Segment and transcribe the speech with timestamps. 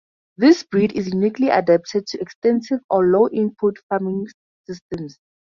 [0.35, 4.25] This breed is uniquely adapted to extensive or low input farming
[4.65, 5.19] systems.